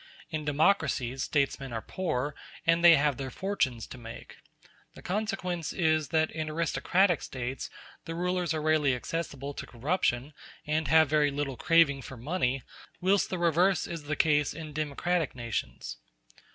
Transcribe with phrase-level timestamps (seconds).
[0.31, 2.33] In democracies statesmen are poor,
[2.65, 4.37] and they have their fortunes to make.
[4.95, 7.69] The consequence is that in aristocratic States
[8.05, 10.33] the rulers are rarely accessible to corruption,
[10.65, 12.63] and have very little craving for money;
[12.99, 15.97] whilst the reverse is the case in democratic nations.